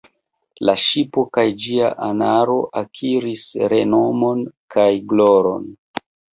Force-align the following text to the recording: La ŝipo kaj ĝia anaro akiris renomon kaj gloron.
La 0.69 0.73
ŝipo 0.85 1.23
kaj 1.37 1.43
ĝia 1.65 1.91
anaro 2.07 2.57
akiris 2.83 3.45
renomon 3.77 4.45
kaj 4.77 4.91
gloron. 5.15 5.73